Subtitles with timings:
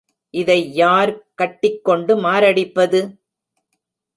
[0.33, 3.01] இதை யார் கட்டிக்கொண்டு மாரடிப்பது?